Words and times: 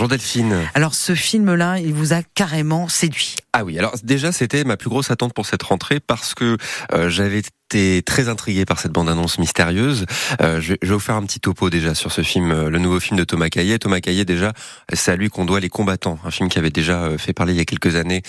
Bonjour 0.00 0.08
Delphine. 0.08 0.56
Alors 0.72 0.94
ce 0.94 1.14
film-là, 1.14 1.78
il 1.78 1.92
vous 1.92 2.14
a 2.14 2.22
carrément 2.22 2.88
séduit. 2.88 3.34
Ah 3.52 3.64
oui, 3.64 3.78
alors 3.78 3.94
déjà 4.02 4.32
c'était 4.32 4.64
ma 4.64 4.78
plus 4.78 4.88
grosse 4.88 5.10
attente 5.10 5.34
pour 5.34 5.44
cette 5.44 5.62
rentrée 5.62 6.00
parce 6.00 6.34
que 6.34 6.56
euh, 6.94 7.10
j'avais 7.10 7.42
été 7.70 8.02
très 8.02 8.28
intrigué 8.28 8.64
par 8.64 8.80
cette 8.80 8.90
bande-annonce 8.90 9.38
mystérieuse. 9.38 10.04
Euh, 10.42 10.60
je, 10.60 10.74
vais 10.82 10.88
vous 10.88 10.98
faire 10.98 11.14
un 11.14 11.22
petit 11.22 11.38
topo 11.38 11.70
déjà 11.70 11.94
sur 11.94 12.10
ce 12.10 12.22
film, 12.22 12.50
euh, 12.50 12.68
le 12.68 12.80
nouveau 12.80 12.98
film 12.98 13.16
de 13.16 13.22
Thomas 13.22 13.48
Caillet. 13.48 13.78
Thomas 13.78 14.00
Caillet 14.00 14.24
déjà, 14.24 14.52
c'est 14.92 15.12
à 15.12 15.16
lui 15.16 15.28
qu'on 15.28 15.44
doit 15.44 15.60
Les 15.60 15.68
Combattants, 15.68 16.18
un 16.24 16.32
film 16.32 16.48
qui 16.48 16.58
avait 16.58 16.70
déjà 16.70 17.16
fait 17.16 17.32
parler 17.32 17.52
il 17.52 17.58
y 17.58 17.60
a 17.60 17.64
quelques 17.64 17.94
années, 17.94 18.22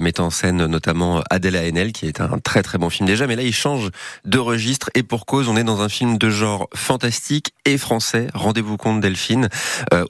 mettant 0.00 0.26
en 0.26 0.30
scène 0.30 0.64
notamment 0.66 1.22
Adèle 1.30 1.56
Haenel, 1.56 1.92
qui 1.92 2.06
est 2.06 2.20
un 2.20 2.38
très 2.38 2.62
très 2.62 2.78
bon 2.78 2.88
film 2.88 3.06
déjà. 3.06 3.26
Mais 3.26 3.36
là, 3.36 3.42
il 3.42 3.54
change 3.54 3.90
de 4.24 4.38
registre 4.38 4.90
et 4.94 5.02
pour 5.02 5.26
cause, 5.26 5.48
on 5.48 5.56
est 5.56 5.64
dans 5.64 5.82
un 5.82 5.88
film 5.88 6.16
de 6.16 6.30
genre 6.30 6.68
fantastique 6.74 7.52
et 7.64 7.76
français. 7.76 8.28
Rendez-vous 8.34 8.76
compte 8.76 9.00
Delphine. 9.00 9.48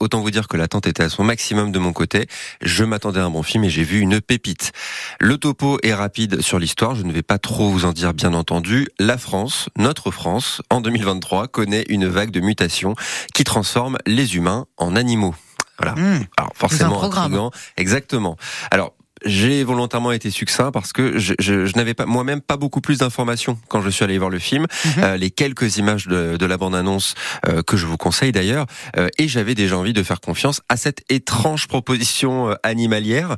autant 0.00 0.20
vous 0.20 0.30
dire 0.30 0.48
que 0.48 0.56
l'attente 0.56 0.86
était 0.86 1.02
à 1.02 1.08
son 1.08 1.24
maximum 1.24 1.72
de 1.72 1.78
mon 1.78 1.92
côté. 1.92 2.26
Je 2.62 2.84
m'attendais 2.84 3.20
à 3.20 3.24
un 3.24 3.30
bon 3.30 3.42
film 3.42 3.64
et 3.64 3.70
j'ai 3.70 3.84
vu 3.84 3.98
une 3.98 4.20
pépite. 4.20 4.72
Le 5.20 5.38
topo 5.38 5.78
est 5.82 5.94
rapide 5.94 6.40
sur 6.40 6.58
l'histoire, 6.58 6.94
je 6.94 7.02
ne 7.02 7.12
vais 7.12 7.22
pas 7.22 7.38
trop 7.38 7.70
vous 7.70 7.84
en 7.84 7.92
dire 7.92 8.14
bien 8.14 8.34
entendu. 8.34 8.75
La 8.98 9.18
France, 9.18 9.68
notre 9.76 10.10
France, 10.10 10.62
en 10.70 10.80
2023, 10.80 11.48
connaît 11.48 11.84
une 11.88 12.06
vague 12.06 12.30
de 12.30 12.40
mutations 12.40 12.94
qui 13.34 13.44
transforme 13.44 13.98
les 14.06 14.36
humains 14.36 14.66
en 14.76 14.96
animaux. 14.96 15.34
Voilà. 15.78 15.94
Mmh. 15.94 16.26
Alors 16.36 16.52
forcément 16.54 17.50
Exactement. 17.76 18.36
Alors 18.70 18.94
j'ai 19.26 19.64
volontairement 19.64 20.12
été 20.12 20.30
succinct 20.30 20.70
parce 20.70 20.92
que 20.92 21.18
je, 21.18 21.34
je, 21.38 21.66
je 21.66 21.76
n'avais 21.76 21.94
pas 21.94 22.06
moi-même 22.06 22.40
pas 22.40 22.56
beaucoup 22.56 22.80
plus 22.80 22.98
d'informations 22.98 23.58
quand 23.68 23.82
je 23.82 23.90
suis 23.90 24.04
allé 24.04 24.16
voir 24.18 24.30
le 24.30 24.38
film, 24.38 24.66
mhm. 24.84 24.92
euh, 25.02 25.16
les 25.16 25.30
quelques 25.30 25.76
images 25.76 26.06
de, 26.06 26.36
de 26.36 26.46
la 26.46 26.56
bande-annonce 26.56 27.14
euh, 27.46 27.62
que 27.62 27.76
je 27.76 27.86
vous 27.86 27.96
conseille 27.96 28.32
d'ailleurs, 28.32 28.66
euh, 28.96 29.08
et 29.18 29.28
j'avais 29.28 29.54
déjà 29.54 29.76
envie 29.76 29.92
de 29.92 30.02
faire 30.02 30.20
confiance 30.20 30.60
à 30.68 30.76
cette 30.76 31.02
étrange 31.10 31.66
proposition 31.68 32.56
animalière. 32.62 33.36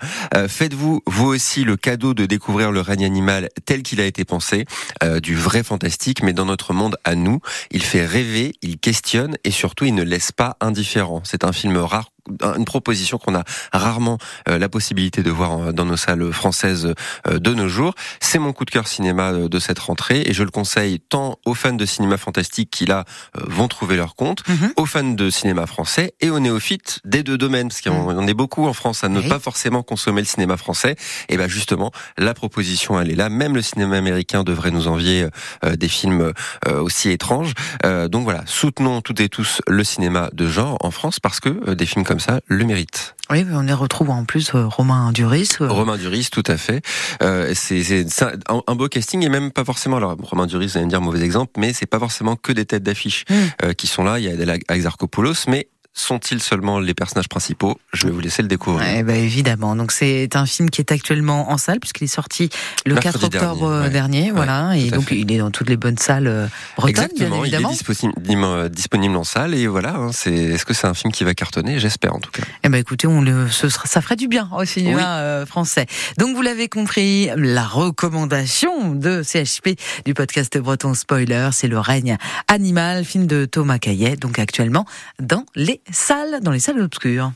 Faites-vous 0.48 1.02
vous 1.06 1.26
aussi 1.26 1.64
le 1.64 1.76
cadeau 1.76 2.14
de 2.14 2.26
découvrir 2.26 2.70
le 2.72 2.80
règne 2.80 3.04
animal 3.04 3.48
tel 3.64 3.82
qu'il 3.82 4.00
a 4.00 4.04
été 4.04 4.24
pensé, 4.24 4.64
du 5.22 5.34
vrai 5.34 5.62
fantastique, 5.62 6.22
mais 6.22 6.32
dans 6.32 6.44
notre 6.44 6.72
monde 6.72 6.96
à 7.04 7.14
nous, 7.14 7.40
il 7.70 7.82
fait 7.82 8.04
rêver, 8.04 8.54
il 8.62 8.78
questionne 8.78 9.36
et 9.44 9.50
surtout 9.50 9.84
il 9.84 9.94
ne 9.94 10.02
laisse 10.02 10.32
pas 10.32 10.56
indifférent. 10.60 11.22
C'est 11.24 11.44
un 11.44 11.52
film 11.52 11.76
rare 11.76 12.10
une 12.56 12.64
proposition 12.64 13.18
qu'on 13.18 13.34
a 13.34 13.44
rarement 13.72 14.18
euh, 14.48 14.58
la 14.58 14.68
possibilité 14.68 15.22
de 15.22 15.30
voir 15.30 15.58
euh, 15.58 15.72
dans 15.72 15.84
nos 15.84 15.96
salles 15.96 16.32
françaises 16.32 16.94
euh, 17.26 17.38
de 17.38 17.54
nos 17.54 17.68
jours. 17.68 17.94
C'est 18.20 18.38
mon 18.38 18.52
coup 18.52 18.64
de 18.64 18.70
cœur 18.70 18.86
cinéma 18.86 19.32
de 19.32 19.58
cette 19.58 19.78
rentrée 19.78 20.22
et 20.26 20.32
je 20.32 20.42
le 20.42 20.50
conseille 20.50 21.00
tant 21.00 21.38
aux 21.44 21.54
fans 21.54 21.72
de 21.72 21.86
cinéma 21.86 22.16
fantastique 22.16 22.70
qui 22.70 22.86
là 22.86 23.04
vont 23.34 23.68
trouver 23.68 23.96
leur 23.96 24.14
compte, 24.14 24.46
mhm. 24.48 24.72
aux 24.76 24.86
fans 24.86 25.02
de 25.04 25.30
cinéma 25.30 25.66
français 25.66 26.14
et 26.20 26.30
aux 26.30 26.40
néophytes 26.40 27.00
des 27.04 27.22
deux 27.22 27.38
domaines, 27.38 27.68
parce 27.68 27.80
qu'il 27.80 27.92
y 27.92 27.94
en 27.94 28.12
mhm. 28.12 28.28
est 28.28 28.34
beaucoup 28.34 28.66
en 28.66 28.72
France 28.72 29.04
à 29.04 29.08
ne 29.08 29.20
pas 29.20 29.38
forcément 29.38 29.82
consommer 29.82 30.20
le 30.20 30.26
cinéma 30.26 30.56
français. 30.56 30.96
Et 31.28 31.36
ben 31.36 31.48
justement, 31.48 31.90
la 32.16 32.34
proposition 32.34 33.00
elle 33.00 33.10
est 33.10 33.14
là. 33.14 33.28
Même 33.28 33.54
le 33.54 33.62
cinéma 33.62 33.96
américain 33.96 34.44
devrait 34.44 34.70
nous 34.70 34.88
envier 34.88 35.26
des 35.64 35.88
films 35.88 36.32
aussi 36.66 37.10
étranges. 37.10 37.52
donc 37.84 38.24
voilà, 38.24 38.42
soutenons 38.46 39.00
toutes 39.00 39.20
et 39.20 39.28
tous 39.28 39.60
le 39.66 39.84
cinéma 39.84 40.30
de 40.32 40.48
genre 40.48 40.76
en 40.80 40.90
France 40.90 41.20
parce 41.20 41.40
que 41.40 41.74
des 41.74 41.86
films 41.86 42.04
comme 42.04 42.17
ça 42.18 42.40
le 42.46 42.64
mérite. 42.64 43.14
Oui, 43.30 43.44
on 43.52 43.60
les 43.60 43.74
retrouve 43.74 44.10
en 44.10 44.24
plus 44.24 44.54
euh, 44.54 44.66
Romain 44.66 45.12
Duris. 45.12 45.50
Euh. 45.60 45.68
Romain 45.68 45.96
Duris, 45.98 46.28
tout 46.32 46.42
à 46.46 46.56
fait. 46.56 46.82
Euh, 47.22 47.52
c'est 47.54 48.06
un, 48.48 48.74
beau 48.74 48.88
casting 48.88 49.22
et 49.22 49.28
même 49.28 49.50
pas 49.50 49.64
forcément. 49.64 49.98
Alors 49.98 50.16
Romain 50.22 50.46
Duris, 50.46 50.68
vous 50.68 50.76
allez 50.78 50.86
me 50.86 50.90
dire 50.90 51.00
mauvais 51.00 51.20
exemple, 51.20 51.52
mais 51.58 51.72
c'est 51.72 51.86
pas 51.86 51.98
forcément 51.98 52.36
que 52.36 52.52
des 52.52 52.64
têtes 52.64 52.82
d'affiche 52.82 53.24
hmm. 53.28 53.34
euh, 53.64 53.72
qui 53.74 53.86
sont 53.86 54.02
là. 54.02 54.18
Il 54.18 54.24
y 54.24 54.28
a 54.28 54.74
Exarchopoulos, 54.74 55.46
mais 55.46 55.68
sont-ils 55.98 56.42
seulement 56.42 56.78
les 56.78 56.94
personnages 56.94 57.28
principaux? 57.28 57.78
Je 57.92 58.06
vais 58.06 58.12
vous 58.12 58.20
laisser 58.20 58.42
le 58.42 58.48
découvrir. 58.48 58.86
Eh 58.96 59.02
ben 59.02 59.16
évidemment. 59.16 59.76
Donc 59.76 59.92
c'est 59.92 60.36
un 60.36 60.46
film 60.46 60.70
qui 60.70 60.80
est 60.80 60.92
actuellement 60.92 61.50
en 61.50 61.58
salle 61.58 61.80
puisqu'il 61.80 62.04
est 62.04 62.06
sorti 62.06 62.50
le 62.86 62.94
4 62.94 63.24
octobre 63.24 63.88
dernier, 63.88 64.30
voilà, 64.30 64.76
et 64.76 64.90
donc 64.90 65.10
il 65.10 65.30
est 65.32 65.38
dans 65.38 65.50
toutes 65.50 65.68
les 65.68 65.76
bonnes 65.76 65.98
salles 65.98 66.26
euh, 66.26 66.46
bretonnes, 66.76 67.04
Exactement, 67.04 67.44
Il 67.44 67.54
est 67.54 67.64
disponible, 67.64 68.44
euh, 68.44 68.68
disponible 68.68 69.16
en 69.16 69.24
salle 69.24 69.54
et 69.54 69.66
voilà. 69.66 69.94
Hein, 69.96 70.10
c'est 70.12 70.32
est-ce 70.32 70.64
que 70.64 70.74
c'est 70.74 70.86
un 70.86 70.94
film 70.94 71.12
qui 71.12 71.24
va 71.24 71.34
cartonner? 71.34 71.78
J'espère 71.78 72.14
en 72.14 72.20
tout 72.20 72.30
cas. 72.30 72.42
Eh 72.64 72.68
ben 72.68 72.78
écoutez, 72.78 73.06
on 73.06 73.20
le, 73.20 73.48
ce 73.48 73.68
sera, 73.68 73.86
ça 73.86 74.00
ferait 74.00 74.16
du 74.16 74.28
bien 74.28 74.48
au 74.56 74.64
cinéma 74.64 75.18
euh, 75.18 75.46
français. 75.46 75.86
Donc 76.18 76.36
vous 76.36 76.42
l'avez 76.42 76.68
compris, 76.68 77.30
la 77.36 77.64
recommandation 77.64 78.94
de 78.94 79.22
CHP 79.22 79.70
du 80.04 80.14
podcast 80.14 80.56
Breton 80.58 80.94
Spoiler, 80.94 81.50
c'est 81.52 81.68
Le 81.68 81.78
règne 81.78 82.16
animal, 82.46 83.04
film 83.04 83.26
de 83.26 83.44
Thomas 83.44 83.78
Caillet, 83.78 84.16
donc 84.16 84.38
actuellement 84.38 84.84
dans 85.20 85.44
les 85.54 85.80
salles, 85.92 86.40
dans 86.42 86.52
les 86.52 86.60
salles 86.60 86.80
obscures. 86.80 87.32